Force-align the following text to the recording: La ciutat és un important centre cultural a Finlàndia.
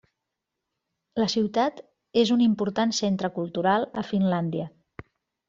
La 1.23 1.27
ciutat 1.33 1.81
és 2.21 2.31
un 2.37 2.41
important 2.47 2.95
centre 3.01 3.31
cultural 3.37 3.87
a 4.05 4.07
Finlàndia. 4.09 4.69